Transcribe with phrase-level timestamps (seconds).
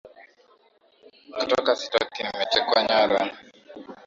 [1.37, 3.21] kutoka sitoki nimetekwa nyara